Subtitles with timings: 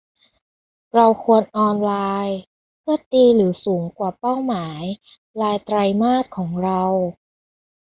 [0.93, 1.91] เราควรออนไล
[2.27, 2.39] น์
[2.79, 4.81] เพื่อตีหรือสูงกว่าเป้าหมาย
[5.41, 6.81] รายไตรมาสของเรา